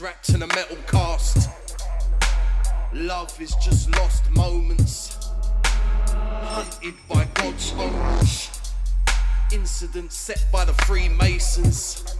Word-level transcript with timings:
wrapped 0.00 0.28
in 0.28 0.42
a 0.42 0.46
metal 0.48 0.76
cast. 0.86 1.50
Love 2.92 3.40
is 3.40 3.54
just 3.56 3.90
lost 3.96 4.30
moments, 4.30 5.30
hunted 6.06 6.94
by 7.08 7.24
God's 7.34 7.72
own 7.72 8.20
Incidents 9.52 10.16
set 10.16 10.44
by 10.52 10.64
the 10.64 10.74
Freemasons, 10.84 12.16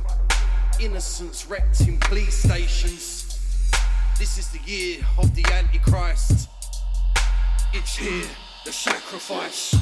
Innocence 0.80 1.47
wrecked 1.47 1.80
in 1.83 1.99
police 1.99 2.37
stations. 2.37 3.38
This 4.18 4.38
is 4.38 4.49
the 4.49 4.61
year 4.71 5.04
of 5.18 5.35
the 5.35 5.45
Antichrist. 5.52 6.49
It's 7.73 7.97
here, 7.97 8.26
the 8.64 8.73
sacrifice. 8.73 9.75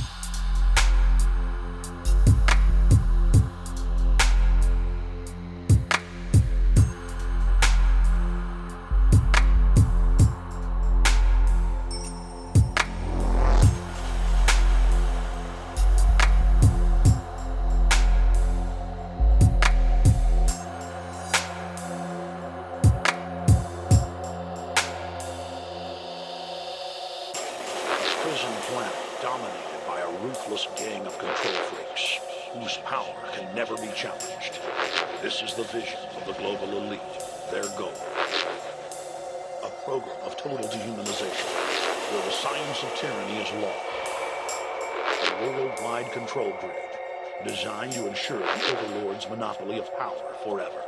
Monopoly 49.29 49.79
of 49.79 49.97
power 49.99 50.35
forever. 50.45 50.83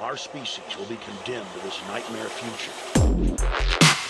Our 0.00 0.16
species 0.16 0.76
will 0.76 0.86
be 0.86 0.96
condemned 0.96 1.46
to 1.54 1.60
this 1.60 1.80
nightmare 1.88 2.28
future. 2.28 4.01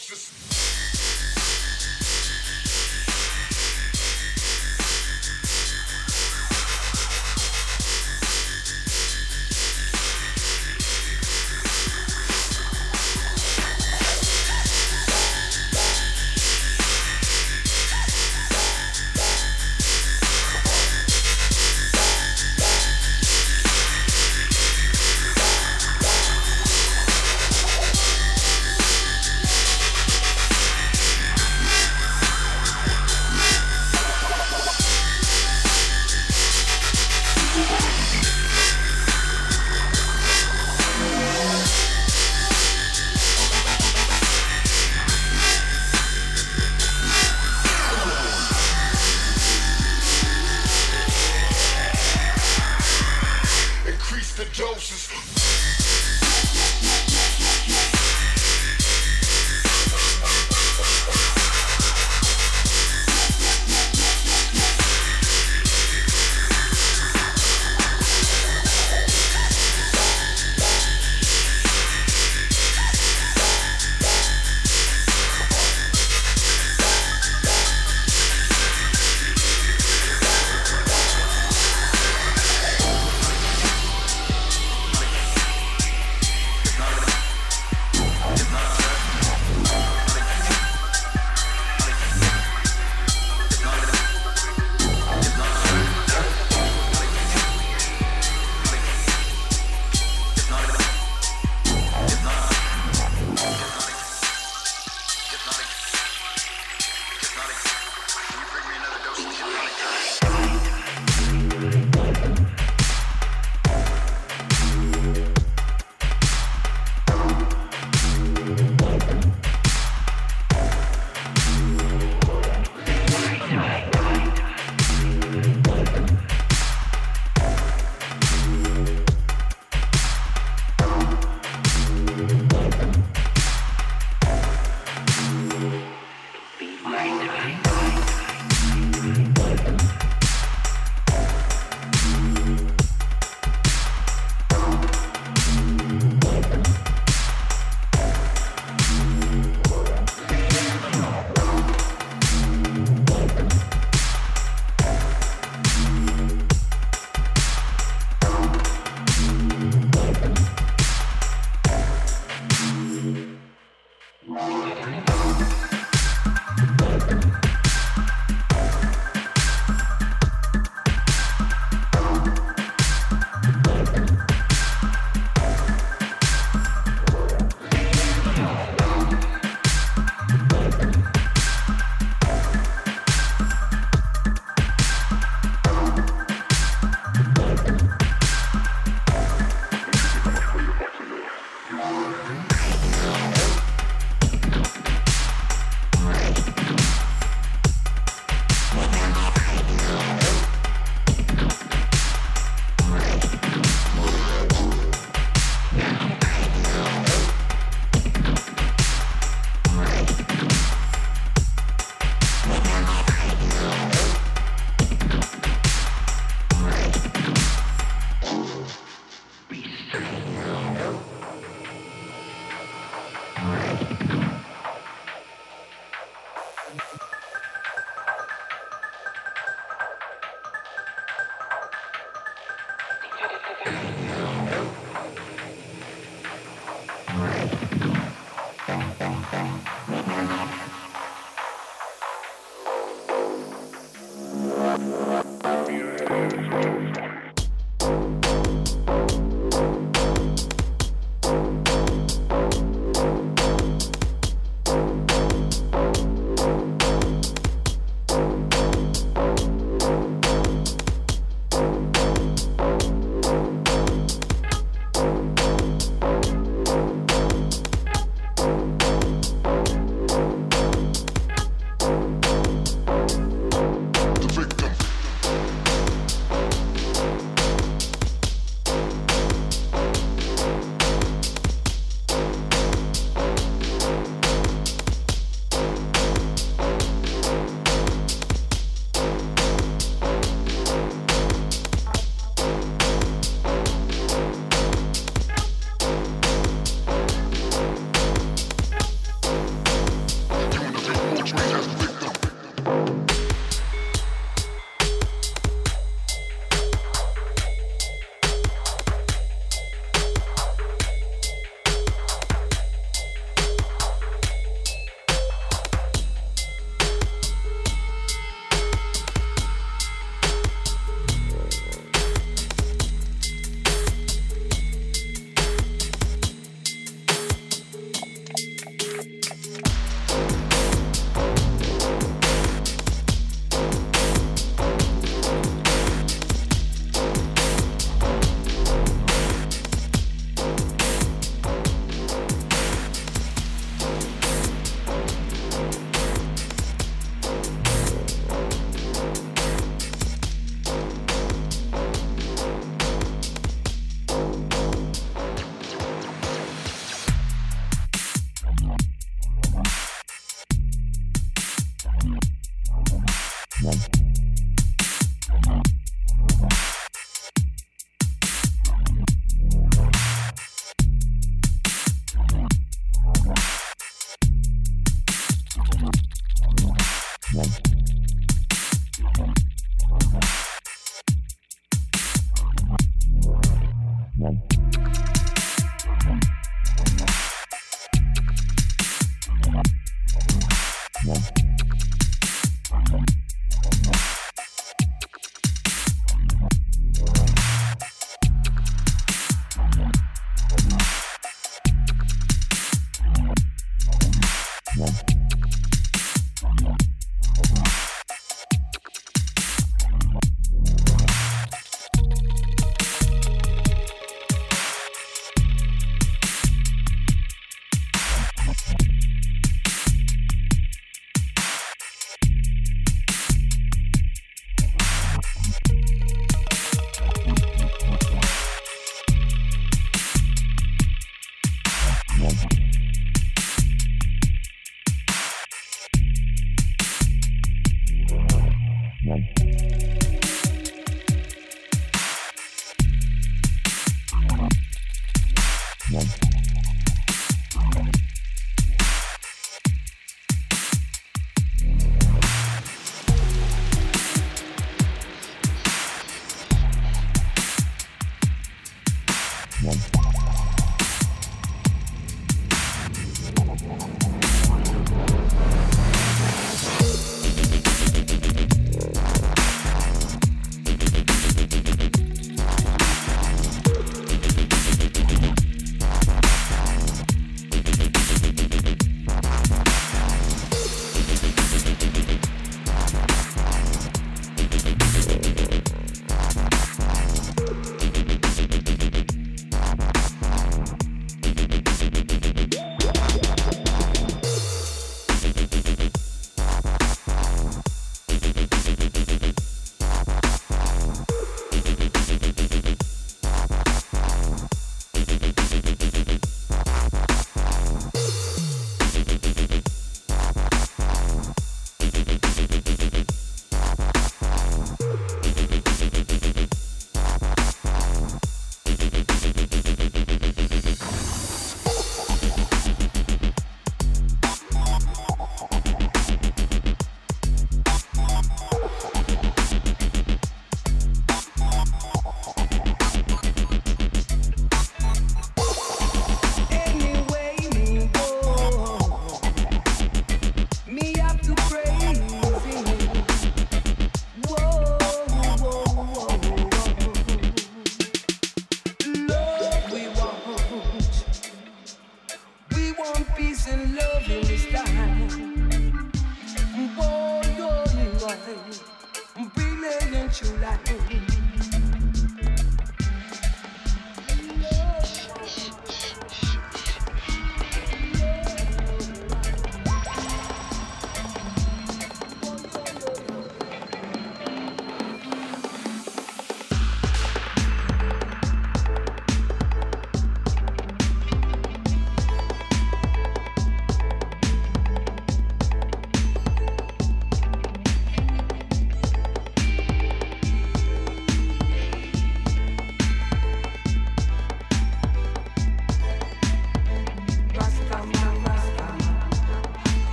Just. 0.00 0.49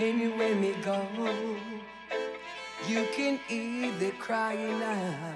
anywhere 0.00 0.54
me 0.54 0.72
go. 0.82 1.06
You 2.88 3.06
can 3.14 3.38
hear 3.46 3.92
the 3.98 4.12
crying 4.12 4.82
out. 4.82 5.34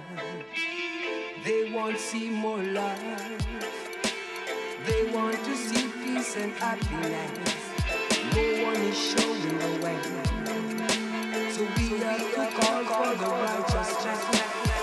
They 1.44 1.70
want 1.70 1.96
to 1.96 2.02
see 2.02 2.30
more 2.30 2.62
love. 2.62 2.98
They 4.86 5.10
want 5.12 5.44
to 5.44 5.54
see 5.54 5.86
peace 6.02 6.36
and 6.36 6.52
happiness. 6.54 7.30
No 8.34 8.64
one 8.64 8.80
is 8.88 8.96
showing 8.96 9.58
the 9.58 9.70
way. 9.84 10.00
So 11.52 11.62
we 11.76 11.98
have 12.00 12.24
to 12.34 12.44
call 12.56 12.84
for 12.84 13.14
the 13.20 13.28
righteous. 13.44 14.73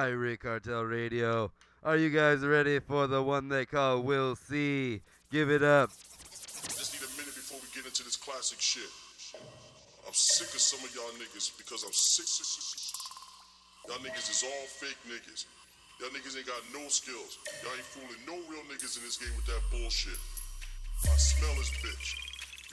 Irie 0.00 0.40
Cartel 0.40 0.80
Radio. 0.88 1.52
Are 1.84 1.96
you 2.00 2.08
guys 2.08 2.40
ready 2.40 2.80
for 2.80 3.04
the 3.04 3.20
one 3.20 3.52
they 3.52 3.68
call 3.68 4.00
Will 4.00 4.32
C? 4.32 5.04
Give 5.28 5.52
it 5.52 5.60
up. 5.60 5.92
Just 6.72 6.96
need 6.96 7.04
a 7.04 7.12
minute 7.20 7.36
before 7.36 7.60
we 7.60 7.68
get 7.76 7.84
into 7.84 8.00
this 8.00 8.16
classic 8.16 8.56
shit. 8.64 8.88
I'm 10.08 10.16
sick 10.16 10.48
of 10.56 10.60
some 10.64 10.80
of 10.80 10.88
y'all 10.96 11.12
niggas 11.20 11.52
because 11.52 11.84
I'm 11.84 11.92
sick. 11.92 12.24
sick, 12.24 12.48
sick, 12.48 12.64
sick. 12.64 12.96
Y'all 13.92 14.00
niggas 14.00 14.32
is 14.32 14.40
all 14.40 14.66
fake 14.80 14.96
niggas. 15.04 15.44
Y'all 16.00 16.08
niggas 16.16 16.32
ain't 16.32 16.48
got 16.48 16.64
no 16.72 16.88
skills. 16.88 17.36
Y'all 17.60 17.76
ain't 17.76 17.84
fooling 17.84 18.24
no 18.24 18.40
real 18.48 18.64
niggas 18.72 18.96
in 18.96 19.04
this 19.04 19.20
game 19.20 19.36
with 19.36 19.52
that 19.52 19.60
bullshit. 19.68 20.16
I 21.04 21.16
smell 21.20 21.52
this 21.60 21.76
bitch. 21.84 22.16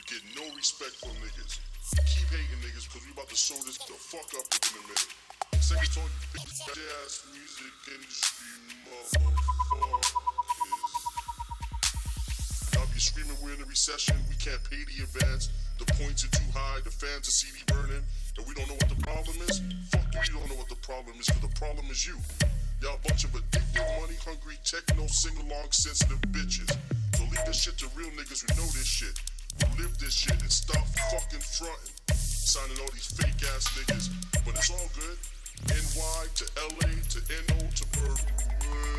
You 0.00 0.16
get 0.16 0.24
no 0.32 0.48
respect 0.56 0.96
from 1.04 1.12
niggas. 1.20 1.60
Keep 2.08 2.32
hating 2.32 2.60
niggas 2.64 2.88
because 2.88 3.04
we 3.04 3.12
about 3.12 3.28
to 3.28 3.36
show 3.36 3.60
this 3.68 3.76
the 3.84 3.92
fuck 4.00 4.32
up 4.32 4.48
in 4.48 4.80
a 4.80 4.82
minute. 4.88 5.27
Ass. 5.70 5.84
Y'all 12.72 12.86
be 12.94 12.98
screaming 12.98 13.36
we're 13.42 13.52
in 13.52 13.60
a 13.60 13.66
recession, 13.66 14.16
we 14.30 14.36
can't 14.36 14.64
pay 14.64 14.80
the 14.84 15.04
advance, 15.04 15.50
the 15.78 15.84
points 16.00 16.24
are 16.24 16.28
too 16.28 16.48
high, 16.54 16.80
the 16.84 16.90
fans 16.90 17.28
are 17.28 17.32
CD 17.32 17.58
burning, 17.66 18.02
and 18.38 18.46
we 18.46 18.54
don't 18.54 18.66
know 18.68 18.80
what 18.80 18.88
the 18.88 18.96
problem 19.04 19.36
is? 19.46 19.60
Fuck 19.92 20.08
you, 20.26 20.38
don't 20.40 20.48
know 20.48 20.56
what 20.56 20.70
the 20.70 20.80
problem 20.80 21.20
is, 21.20 21.26
the 21.26 21.52
problem 21.60 21.84
is 21.90 22.06
you. 22.06 22.16
Y'all 22.80 22.98
bunch 23.06 23.24
of 23.24 23.34
addicted, 23.34 23.84
money-hungry, 24.00 24.56
techno, 24.64 25.06
sing-along, 25.06 25.70
sensitive 25.70 26.20
bitches. 26.32 26.72
So 27.14 27.24
leave 27.24 27.44
this 27.44 27.60
shit 27.60 27.76
to 27.78 27.88
real 27.94 28.08
niggas 28.16 28.40
who 28.40 28.56
know 28.56 28.68
this 28.72 28.86
shit, 28.86 29.20
who 29.60 29.82
live 29.82 29.98
this 29.98 30.14
shit, 30.14 30.40
and 30.40 30.50
stop 30.50 30.86
fucking 31.12 31.44
fronting. 31.44 31.92
Signing 32.16 32.78
all 32.80 32.90
these 32.94 33.12
fake-ass 33.12 33.68
niggas, 33.76 34.08
but 34.46 34.54
it's 34.56 34.70
all 34.70 34.88
good. 34.96 35.18
NY 35.66 36.26
to 36.36 36.44
LA 36.56 36.88
to 37.10 37.18
NO 37.48 37.58
to 37.74 37.84
Berkeley. 37.92 38.97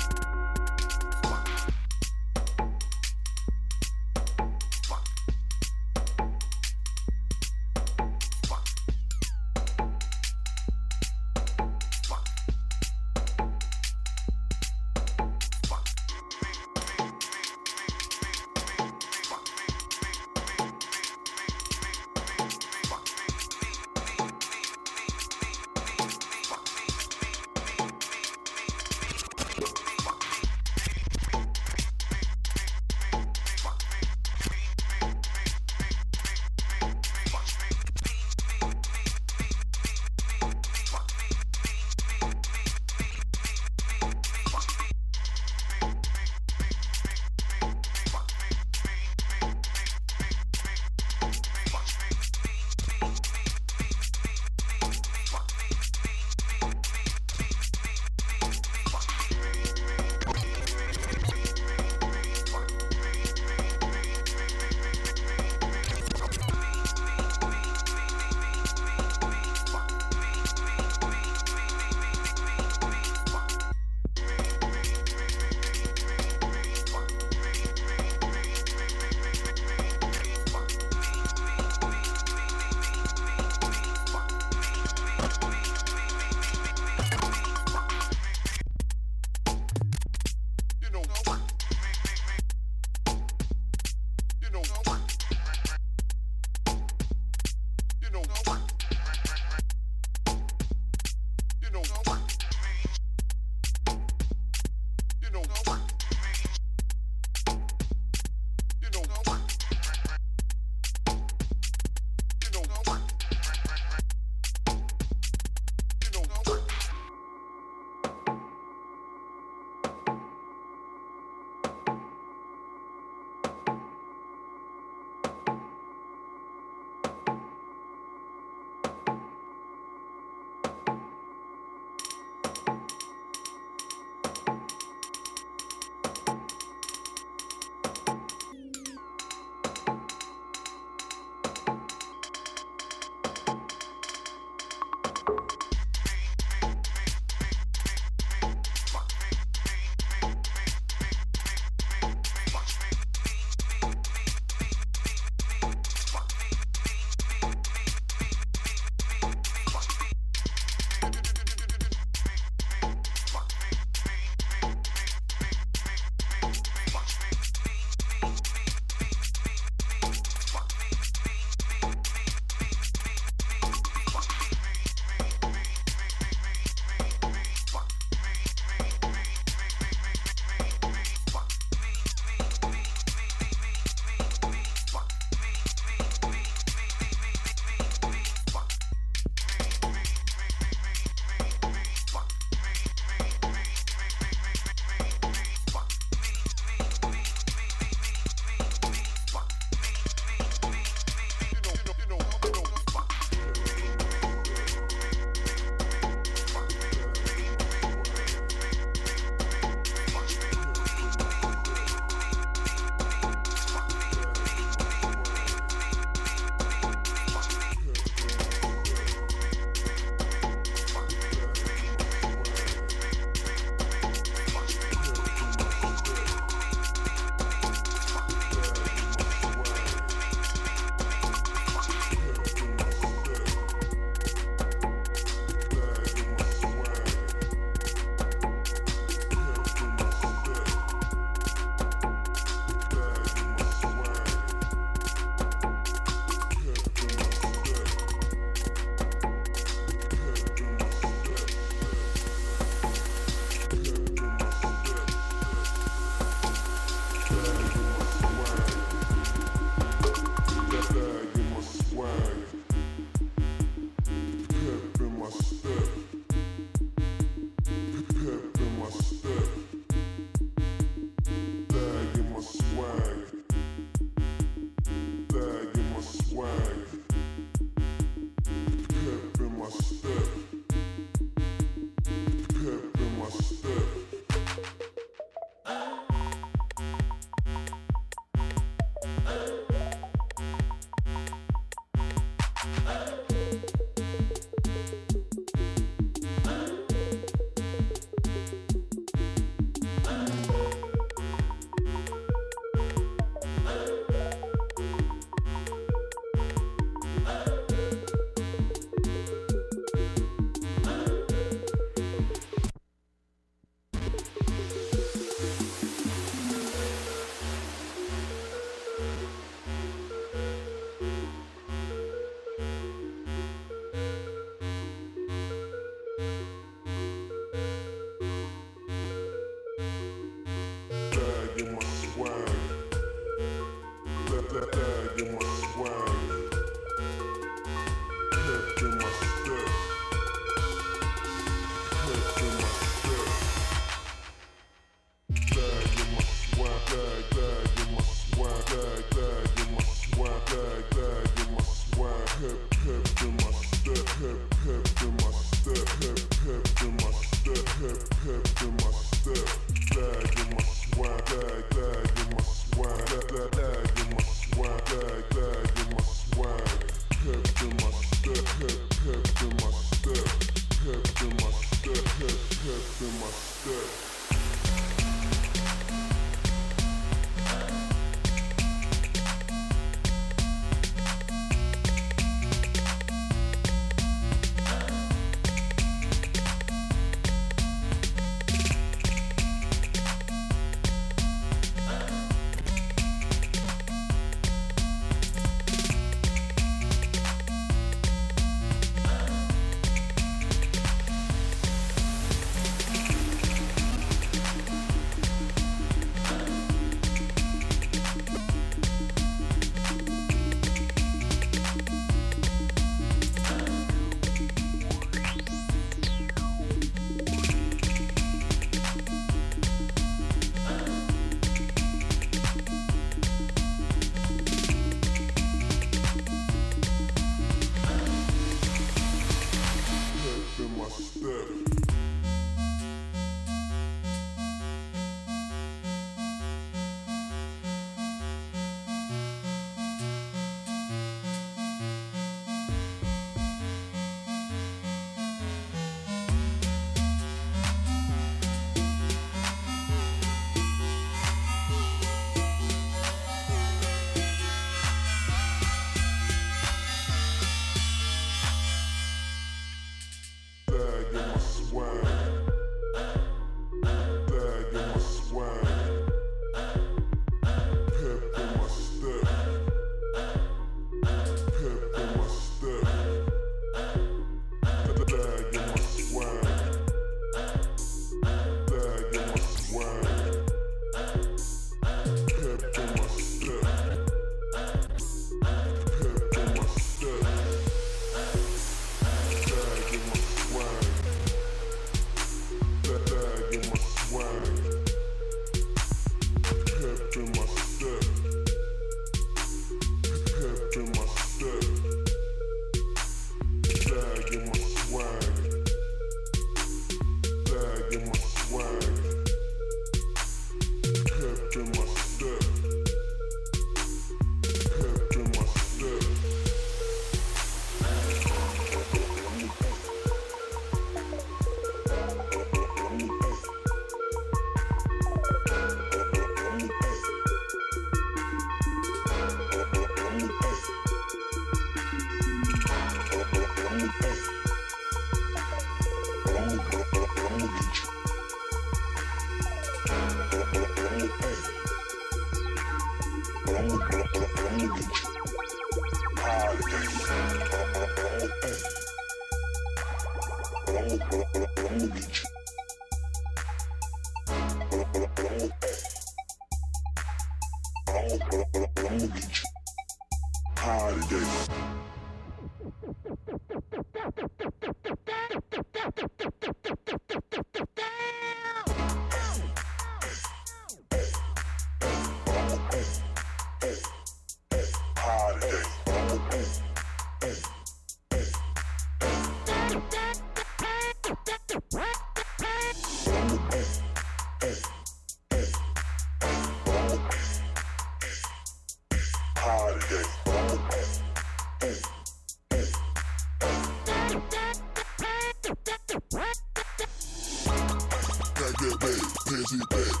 Hennessy, 599.44 599.66
babe. 599.68 600.00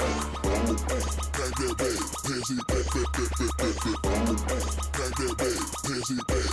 On 0.00 0.66
the 0.66 0.74
back, 0.88 1.06
can't 1.32 1.54
get 1.56 1.72
babe. 1.78 2.02
Hennessy, 2.26 2.54
babe, 2.66 2.86
babe, 2.92 3.10
babe, 3.14 3.30
babe, 3.38 3.54
babe, 3.58 3.78
babe. 3.84 4.00
On 4.06 4.24
the 4.26 4.34
back, 4.42 4.66
can't 4.92 5.14
get 5.16 5.32
babe. 5.38 5.62
Hennessy, 5.86 6.18
babe. 6.26 6.50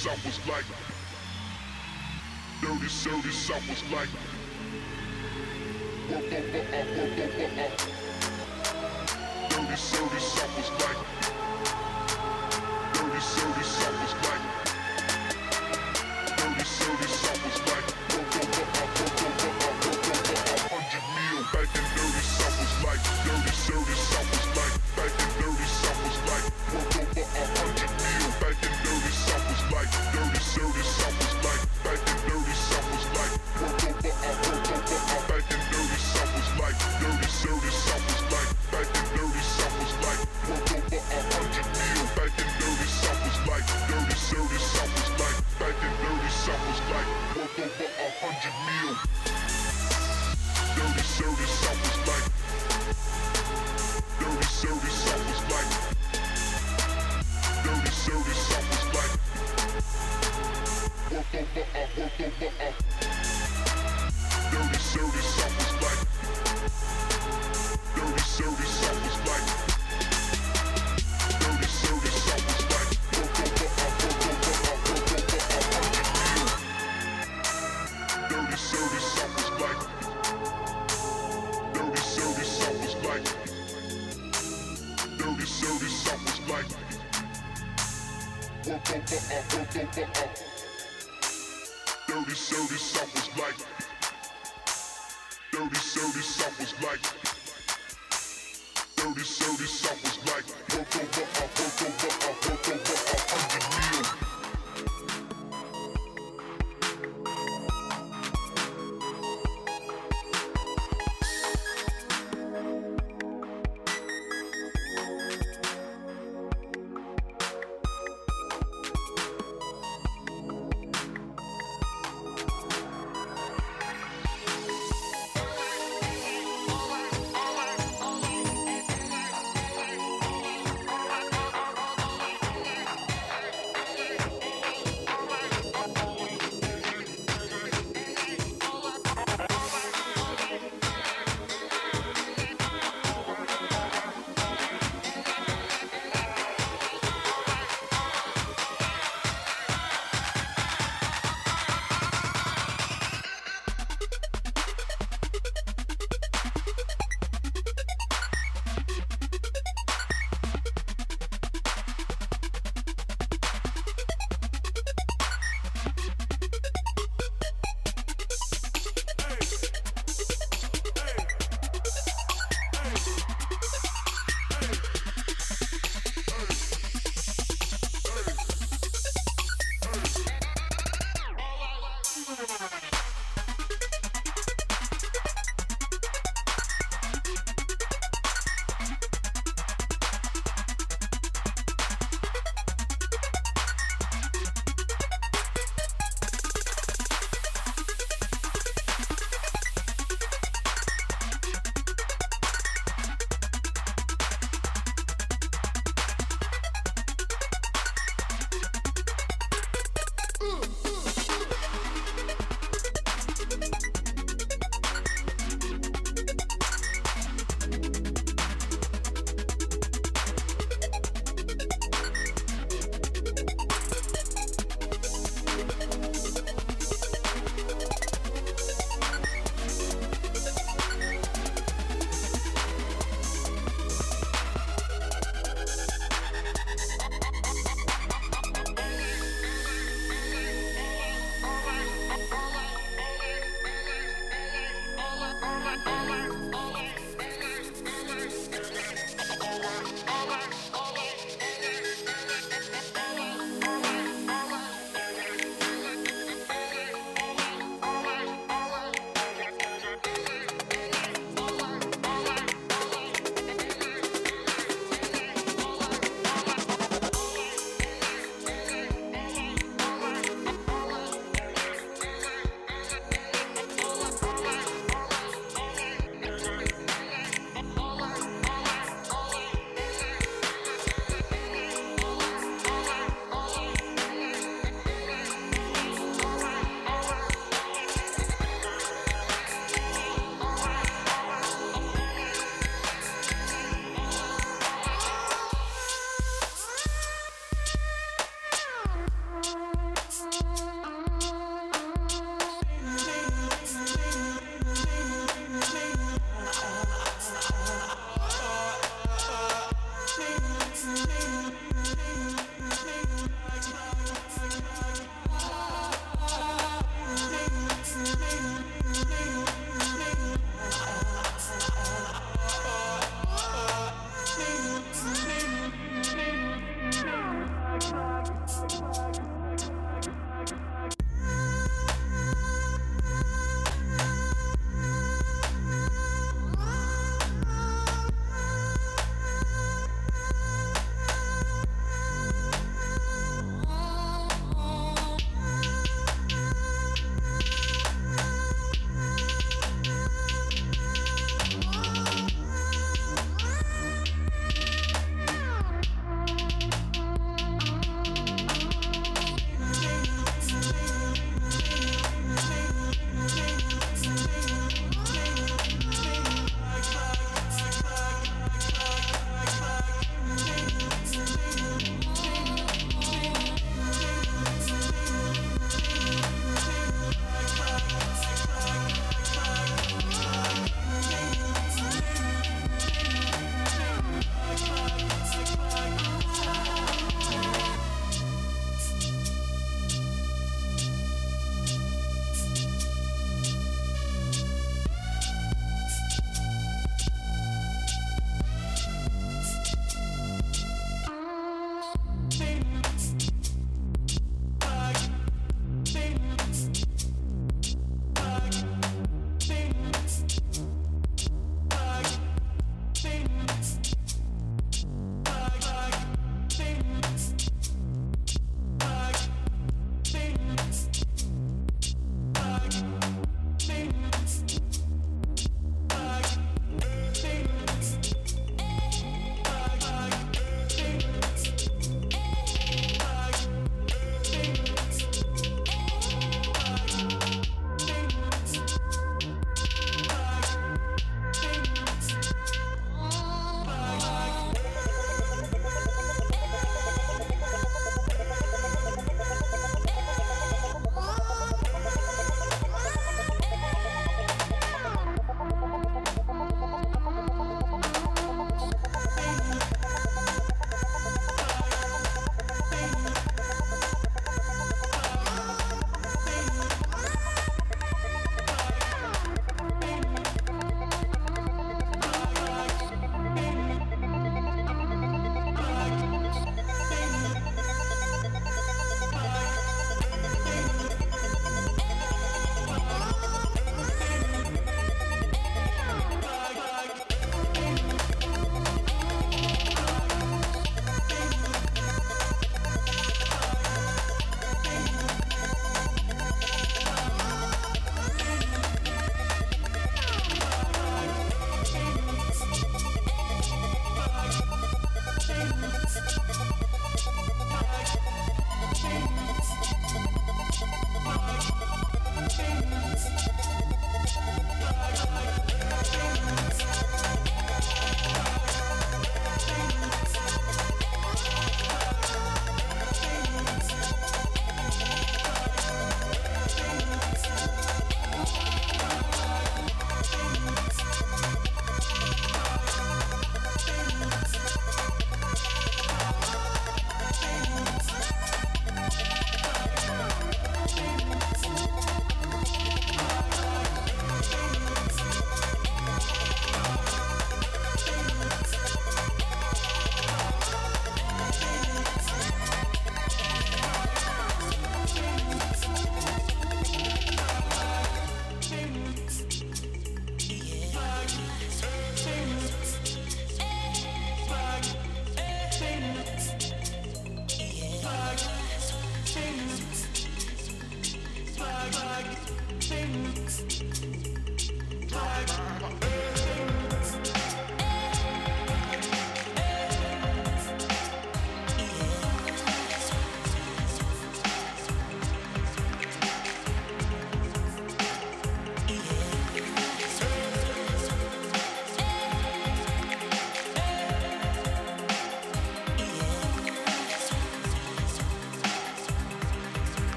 South 0.00 0.24
was 0.24 0.38
like. 0.48 0.64
Dirty 2.62 2.86
Southie 2.86 3.32
South 3.32 3.68
was 3.68 3.82
like. 3.92 4.08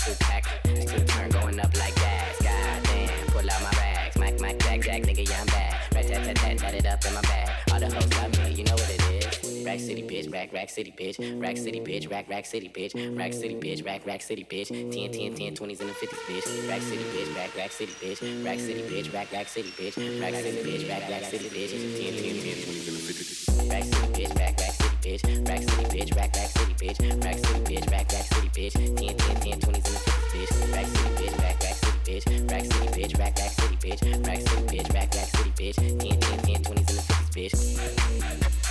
Too 0.00 0.14
packed. 0.20 0.48
Two 0.64 1.04
turn 1.04 1.30
going 1.30 1.60
up 1.60 1.76
like 1.78 1.94
gas. 1.96 2.42
God 2.42 2.82
damn, 2.84 3.26
pull 3.28 3.50
out 3.50 3.62
my 3.62 3.70
rags. 3.78 4.16
Mac, 4.16 4.40
Mac, 4.40 4.58
Jack, 4.58 4.80
Jack, 4.80 5.02
nigga, 5.02 5.28
yeah, 5.28 5.40
I'm 5.40 5.46
bad. 5.46 5.76
Rat, 5.94 6.06
tat, 6.06 6.24
tat, 6.24 6.36
tat, 6.36 6.58
tat 6.58 6.74
it 6.74 6.86
up 6.86 7.04
in 7.04 7.14
my 7.14 7.20
bag. 7.22 7.50
All 7.72 7.80
the 7.80 7.90
hoes 7.90 8.06
got 8.06 8.30
me, 8.38 8.52
you 8.52 8.64
know 8.64 8.72
what 8.72 8.88
it 8.90 9.02
is. 9.44 9.66
Rack 9.66 9.78
City, 9.78 10.02
bitch, 10.02 10.32
rack, 10.32 10.52
rack 10.52 10.70
city, 10.70 10.94
bitch. 10.98 11.18
Rack 11.42 11.56
City, 11.58 11.80
bitch, 11.80 12.10
rack, 12.10 12.28
rack 12.30 12.46
city, 12.46 12.70
bitch. 12.70 13.18
Rack 13.18 13.32
City, 13.34 13.54
bitch, 13.56 13.84
rack, 13.84 14.06
rack 14.06 14.22
city, 14.22 14.44
bitch. 14.44 14.68
10, 14.68 15.12
10, 15.12 15.34
10, 15.34 15.54
20s 15.54 15.80
and 15.80 15.90
the 15.90 15.94
50s, 15.94 16.18
bitch. 16.28 16.68
Rack 16.68 16.80
City, 16.80 17.04
bitch, 17.04 17.36
rack, 17.36 17.56
rack 17.56 17.72
city, 17.72 17.92
bitch. 17.92 18.44
Rack 18.44 18.58
City, 18.58 18.82
bitch, 18.82 19.12
rack, 19.12 19.32
rack 19.32 19.48
city, 19.48 19.70
bitch. 19.70 20.20
Rack 20.20 20.34
City, 20.34 20.58
bitch, 20.64 20.88
rack, 20.88 21.10
rack 21.10 21.24
city, 21.24 21.48
bitch. 21.50 21.70
10, 21.70 22.12
10, 22.14 22.40
10, 22.40 22.56
20s 22.56 22.88
and 22.88 22.96
the 22.96 23.12
50s. 23.12 23.70
Rack 23.70 23.84
City, 23.84 24.24
bitch, 24.24 24.38
rack, 24.38 24.58
rack 24.58 24.72
city, 24.72 24.89
bitch. 25.00 25.48
Rack 25.48 25.62
City, 25.62 25.84
bitch, 25.84 26.16
rack, 26.16 26.34
rack 26.36 26.48
city, 26.48 26.74
bitch. 26.74 27.24
Rack 27.24 27.38
City, 27.38 27.60
bitch, 27.60 27.90
rack, 27.90 28.12
rack 28.12 28.24
city, 28.24 28.48
bitch. 28.48 28.72
10, 28.72 28.96
10, 28.96 29.16
10, 29.16 29.60
20s 29.60 29.66
and 29.66 29.84
the 29.84 29.90
50s, 29.90 30.28
bitch. 30.32 30.72
Rack 30.74 30.86
City, 30.86 31.10
bitch, 31.16 31.38
rack, 31.42 31.62
rack 31.62 31.74
city, 31.74 31.98
bitch. 32.04 32.50
Rack 32.50 32.64
City, 32.64 32.86
bitch, 32.86 33.18
rack, 33.18 33.38
rack 33.38 33.50
city, 33.50 33.76
bitch. 33.76 34.26
Rack 34.26 34.40
City, 34.40 34.62
bitch, 34.62 34.94
rack, 34.94 35.14
rack 35.14 35.28
city, 35.28 35.50
bitch. 35.50 35.76
10, 35.76 35.98
10, 35.98 36.20
10, 36.20 36.62
20s 36.62 36.78
and 36.78 36.86
the 36.86 37.02
50s, 37.02 37.30
bitch. 37.34 38.69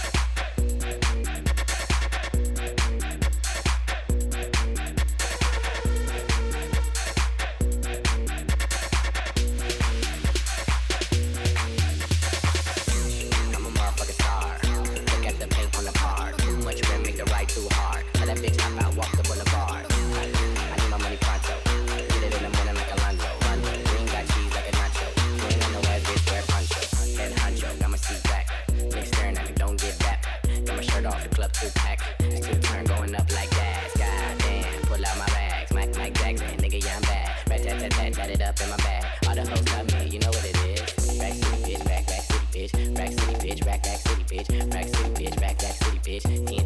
Bitch. 44.43 44.73
Rack 44.73 44.87
city, 44.87 45.25
bitch, 45.25 45.41
rack, 45.41 45.61
rack 45.61 45.75
city, 45.75 45.99
bitch. 45.99 46.58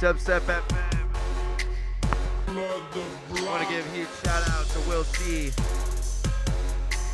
Dubstep 0.00 0.42
FM. 0.42 0.64
I 2.46 3.44
want 3.44 3.62
to 3.62 3.68
give 3.68 3.84
a 3.84 3.96
huge 3.96 4.08
shout 4.24 4.48
out 4.50 4.64
to 4.66 4.78
Will 4.88 5.02
C. 5.02 5.50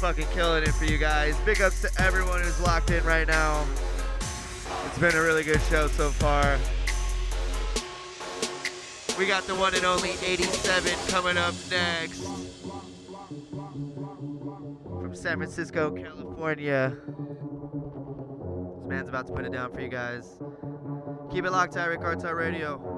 Fucking 0.01 0.27
killing 0.35 0.65
it 0.65 0.75
for 0.75 0.85
you 0.85 0.99
guys. 0.99 1.35
Big 1.47 1.63
ups 1.63 1.81
to 1.81 1.91
everyone 2.03 2.43
who's 2.43 2.61
locked 2.61 2.91
in 2.91 3.03
right 3.05 3.27
now. 3.27 3.65
It's 4.87 4.99
been 4.99 5.15
a 5.15 5.23
really 5.23 5.45
good 5.45 5.63
show 5.63 5.89
so 5.89 6.11
far. 6.11 6.59
We 9.19 9.27
got 9.27 9.45
the 9.45 9.55
one 9.55 9.75
and 9.75 9.87
only 9.87 10.11
87 10.23 10.93
coming 11.09 11.39
up 11.39 11.55
next. 11.71 12.23
From 15.01 15.15
San 15.15 15.39
Francisco, 15.39 15.91
California. 15.91 16.99
This 18.79 18.89
man's 18.91 19.09
about 19.09 19.27
to 19.29 19.33
put 19.33 19.47
it 19.47 19.53
down 19.53 19.73
for 19.73 19.81
you 19.81 19.89
guys. 19.89 20.37
Keep 21.35 21.47
it 21.47 21.51
locked 21.51 21.73
to 21.73 21.81
Irie 21.81 22.01
Cartel 22.01 22.33
Radio. 22.33 22.94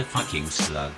A 0.00 0.04
fucking 0.04 0.46
slug? 0.46 0.92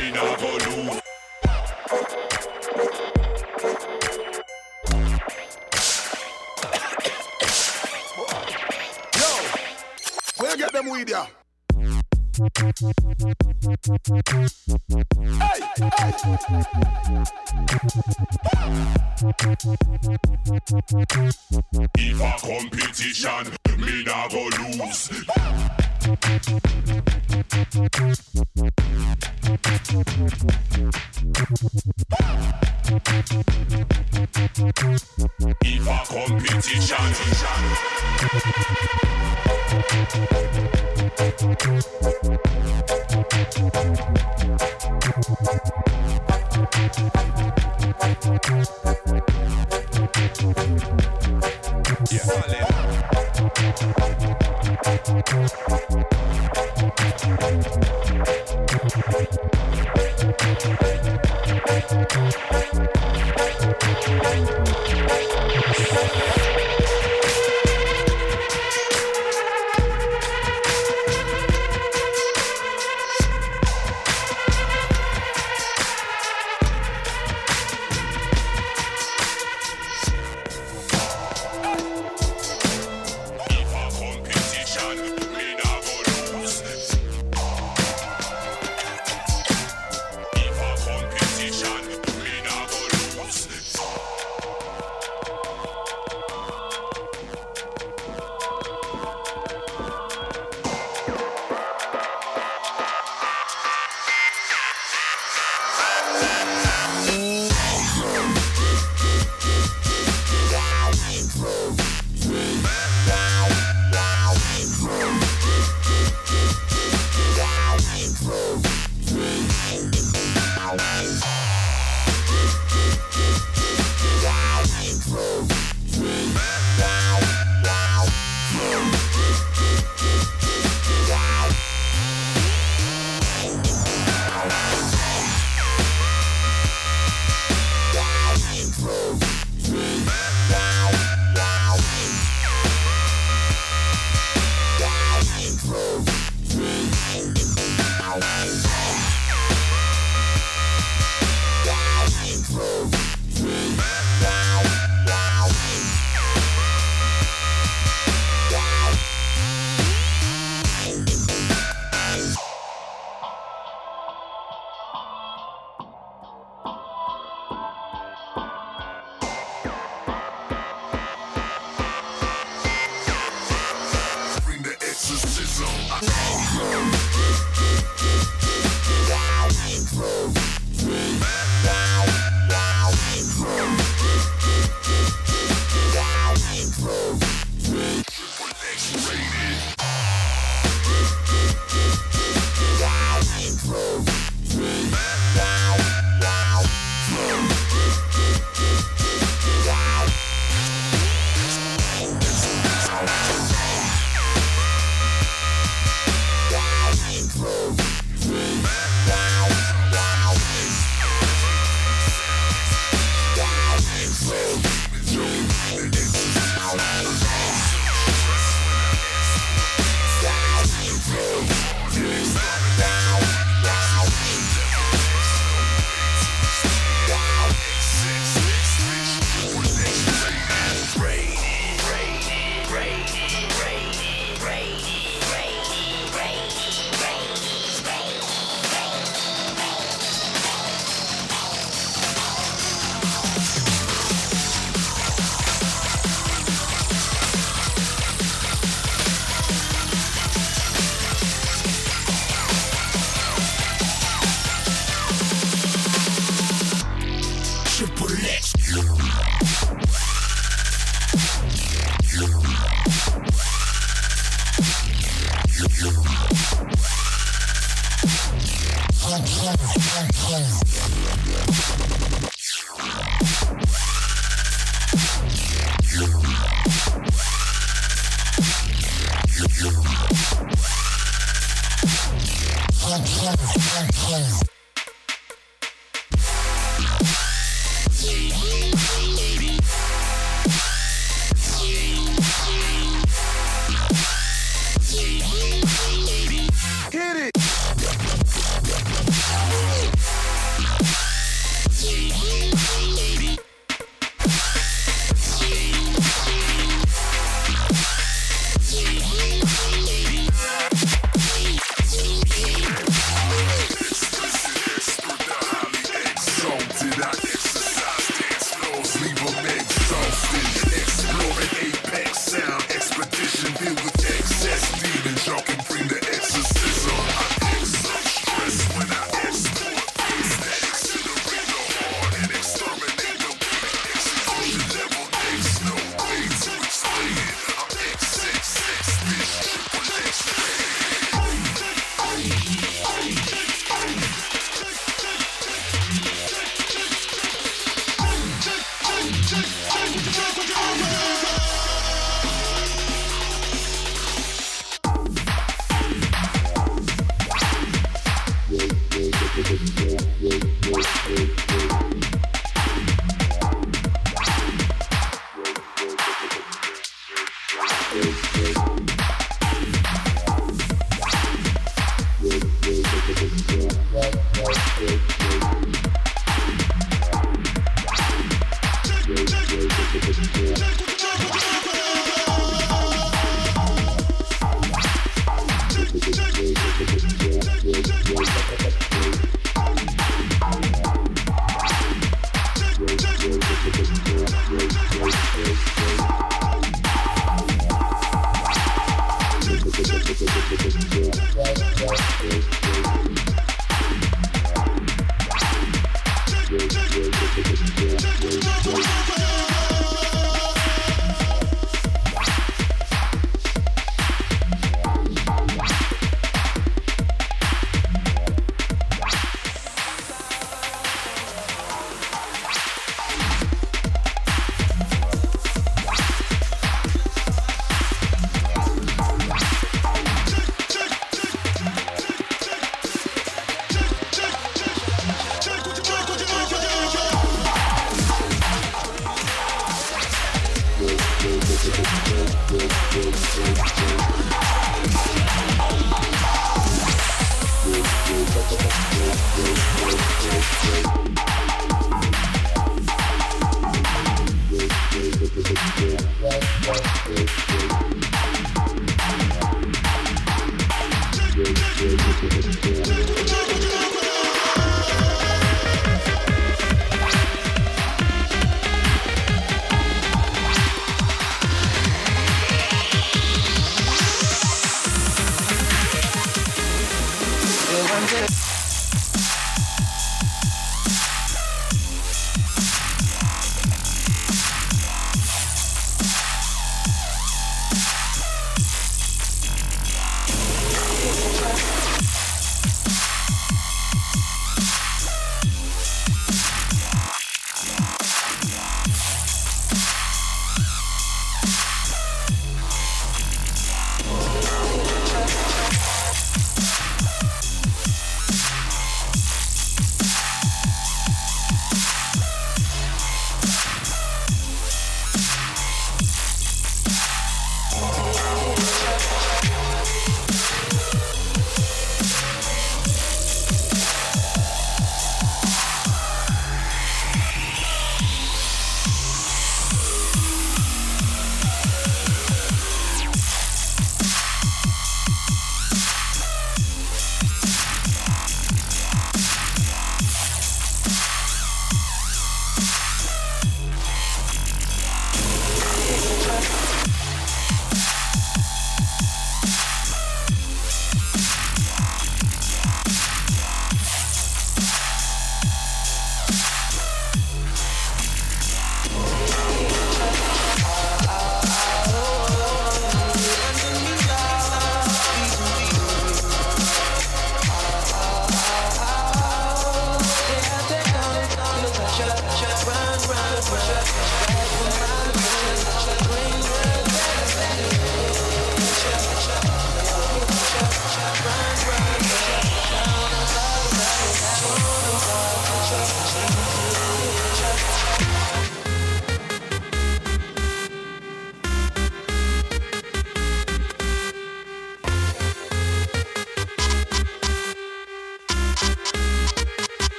me. 0.00 0.12
Yo, 9.16 9.30
where 10.38 10.56
get 10.56 10.72
them 10.72 10.90
weed 10.90 11.08
ya? 11.08 11.26
If 12.38 12.44
a 22.20 22.36
competition, 22.38 23.46
me 23.78 24.04
nah 24.04 24.28
go 24.28 24.50
lose. 24.58 25.10
If 35.62 35.86
a 35.86 35.96
competition. 36.06 37.02
Yeah, 41.06 41.36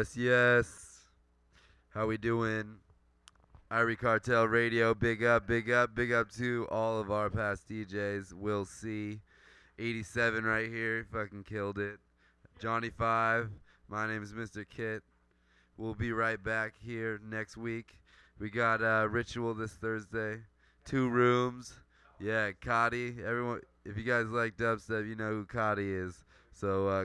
Yes, 0.00 0.16
yes. 0.16 1.04
How 1.90 2.06
we 2.06 2.16
doing? 2.16 2.76
Irie 3.70 3.98
Cartel 3.98 4.48
Radio, 4.48 4.94
big 4.94 5.22
up, 5.22 5.46
big 5.46 5.70
up, 5.70 5.94
big 5.94 6.10
up 6.10 6.32
to 6.38 6.66
all 6.70 6.98
of 6.98 7.10
our 7.10 7.28
past 7.28 7.68
DJs. 7.68 8.32
Will 8.32 8.64
C, 8.64 9.20
87 9.78 10.44
right 10.44 10.70
here, 10.70 11.06
fucking 11.12 11.44
killed 11.44 11.78
it. 11.78 11.98
Johnny5, 12.62 13.50
my 13.90 14.06
name 14.06 14.22
is 14.22 14.32
Mr. 14.32 14.64
Kitt. 14.66 15.02
We'll 15.76 15.94
be 15.94 16.12
right 16.12 16.42
back 16.42 16.72
here 16.82 17.20
next 17.22 17.58
week. 17.58 18.00
We 18.38 18.48
got 18.48 18.82
uh, 18.82 19.06
Ritual 19.10 19.52
this 19.52 19.72
Thursday, 19.72 20.38
two 20.86 21.10
rooms. 21.10 21.74
Yeah, 22.18 22.52
Cotty. 22.52 23.22
Everyone, 23.22 23.60
if 23.84 23.98
you 23.98 24.04
guys 24.04 24.28
like 24.28 24.56
dubstep, 24.56 25.06
you 25.06 25.14
know 25.14 25.28
who 25.28 25.44
Cotty 25.44 26.06
is. 26.06 26.24
So 26.54 26.88
uh, 26.88 27.04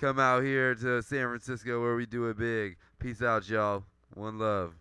come 0.00 0.18
out 0.18 0.42
here 0.42 0.74
to 0.74 1.02
San 1.02 1.28
Francisco 1.28 1.80
where 1.80 1.94
we 1.94 2.06
do 2.06 2.28
it 2.28 2.38
big. 2.38 2.76
Peace 2.98 3.22
out, 3.22 3.48
y'all. 3.48 3.84
One 4.14 4.38
love. 4.38 4.74